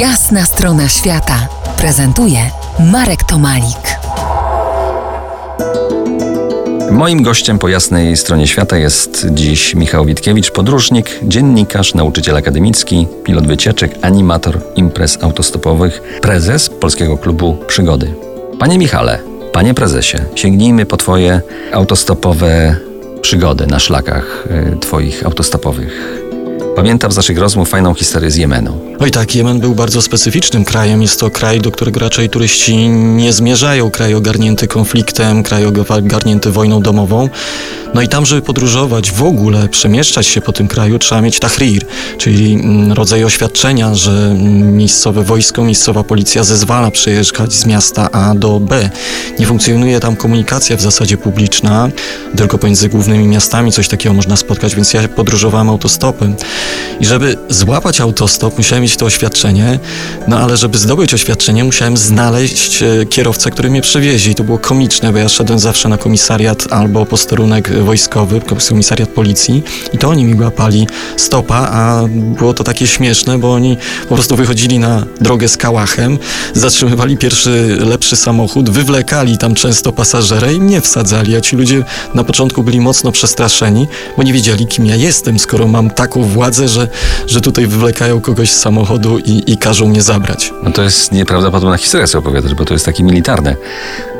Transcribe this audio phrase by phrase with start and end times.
[0.00, 1.48] Jasna strona świata
[1.78, 2.38] prezentuje
[2.92, 3.98] Marek Tomalik.
[6.90, 13.46] Moim gościem po jasnej stronie świata jest dziś Michał Witkiewicz, podróżnik, dziennikarz, nauczyciel akademicki, pilot
[13.46, 18.14] wycieczek, animator imprez autostopowych, prezes Polskiego Klubu Przygody.
[18.58, 19.18] Panie Michale,
[19.52, 21.40] panie prezesie, sięgnijmy po twoje
[21.72, 22.76] autostopowe
[23.20, 26.25] przygody na szlakach y, twoich autostopowych.
[26.76, 28.80] Pamiętam z naszych rozmów fajną historię z Jemenu.
[29.00, 31.02] Oj tak, Jemen był bardzo specyficznym krajem.
[31.02, 33.90] Jest to kraj, do którego raczej turyści nie zmierzają.
[33.90, 37.28] Kraj ogarnięty konfliktem, kraj ogarnięty wojną domową.
[37.94, 41.82] No i tam, żeby podróżować, w ogóle przemieszczać się po tym kraju, trzeba mieć tahrir,
[42.18, 48.34] czyli mm, rodzaj oświadczenia, że mm, miejscowe wojsko, miejscowa policja zezwala przejeżdżać z miasta A
[48.34, 48.90] do B.
[49.38, 51.88] Nie funkcjonuje tam komunikacja w zasadzie publiczna,
[52.36, 56.36] tylko pomiędzy głównymi miastami coś takiego można spotkać, więc ja podróżowałem autostopem.
[57.00, 59.78] I żeby złapać autostop, musiałem mieć to oświadczenie,
[60.28, 64.30] no ale żeby zdobyć oświadczenie, musiałem znaleźć e, kierowcę, który mnie przewiezie.
[64.30, 69.62] I to było komiczne, bo ja szedłem zawsze na komisariat albo posterunek wojskowy, komisariat policji
[69.92, 70.86] i to oni mi łapali
[71.16, 73.76] stopa, a było to takie śmieszne, bo oni
[74.08, 76.18] po prostu wychodzili na drogę z kałachem,
[76.54, 82.24] zatrzymywali pierwszy lepszy samochód, wywlekali tam często pasażera i mnie wsadzali, a ci ludzie na
[82.24, 83.86] początku byli mocno przestraszeni,
[84.16, 86.88] bo nie wiedzieli, kim ja jestem, skoro mam taką władzę, że,
[87.26, 90.52] że tutaj wywlekają kogoś z samochodu i, i każą mnie zabrać.
[90.62, 93.56] No to jest nieprawdopodobna historia, co opowiadasz, bo to jest takie militarne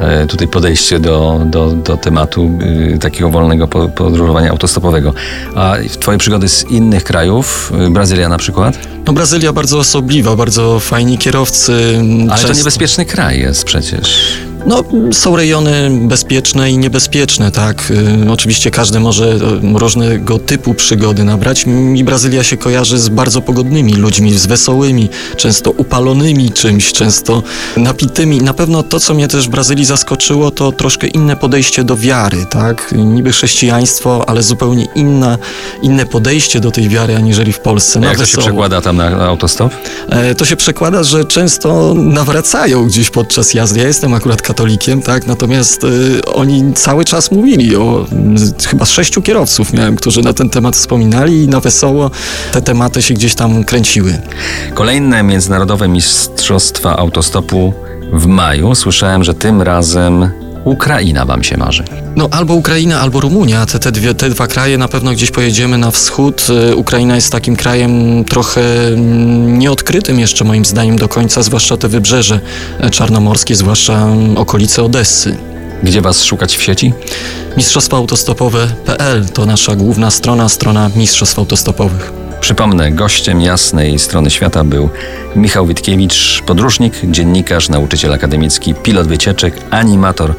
[0.00, 2.50] e, tutaj podejście do, do, do tematu
[2.94, 5.14] e, takiego wolnego po, podróżowania autostopowego.
[5.54, 8.78] A twoje przygody z innych krajów, e, Brazylia na przykład?
[9.06, 11.98] No Brazylia bardzo osobliwa, bardzo fajni kierowcy.
[12.22, 12.48] Ale często...
[12.48, 14.38] to niebezpieczny kraj jest przecież.
[14.66, 17.90] No, są rejony bezpieczne i niebezpieczne, tak.
[18.26, 21.66] Y, oczywiście każdy może y, różnego typu przygody nabrać.
[21.66, 27.42] Mi Brazylia się kojarzy z bardzo pogodnymi ludźmi, z wesołymi, często upalonymi czymś, często
[27.76, 28.38] napitymi.
[28.38, 32.46] Na pewno to, co mnie też w Brazylii zaskoczyło, to troszkę inne podejście do wiary,
[32.50, 32.94] tak.
[32.96, 35.38] Niby chrześcijaństwo, ale zupełnie inna,
[35.82, 38.00] inne podejście do tej wiary, aniżeli w Polsce.
[38.00, 39.72] Jak to się przekłada tam na, na autostop?
[40.08, 43.80] E, to się przekłada, że często nawracają gdzieś podczas jazdy.
[43.80, 44.55] Ja jestem akurat katolikiem,
[45.04, 45.26] tak?
[45.26, 48.06] Natomiast y, oni cały czas mówili o
[48.62, 52.10] y, chyba sześciu kierowców miałem, którzy na ten temat wspominali i na wesoło
[52.52, 54.18] te tematy się gdzieś tam kręciły.
[54.74, 57.72] Kolejne międzynarodowe mistrzostwa autostopu
[58.12, 58.74] w maju.
[58.74, 60.30] Słyszałem, że tym razem
[60.66, 61.84] Ukraina wam się marzy.
[62.16, 63.66] No albo Ukraina, albo Rumunia.
[63.66, 66.46] Te, te, dwie, te dwa kraje na pewno gdzieś pojedziemy na wschód.
[66.70, 71.88] Y, Ukraina jest takim krajem trochę mm, nieodkrytym jeszcze moim zdaniem do końca, zwłaszcza te
[71.88, 72.40] wybrzeże
[72.80, 75.36] e, czarnomorskie, zwłaszcza mm, okolice Odessy.
[75.82, 76.92] Gdzie was szukać w sieci?
[77.56, 82.25] Mistrzostwa Autostopowe.pl to nasza główna strona, strona Mistrzostw Autostopowych.
[82.40, 84.90] Przypomnę, gościem jasnej strony świata był
[85.36, 90.34] Michał Witkiewicz, podróżnik, dziennikarz, nauczyciel akademicki, pilot wycieczek, animator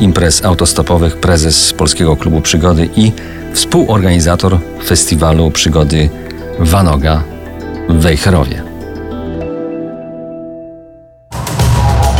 [0.00, 3.12] imprez autostopowych, prezes Polskiego Klubu Przygody i
[3.52, 6.10] współorganizator festiwalu przygody
[6.58, 7.22] Wanoga
[7.88, 8.62] w Wejherowie.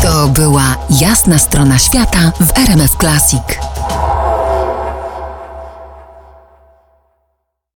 [0.03, 3.43] To była jasna strona świata w RMF Classic.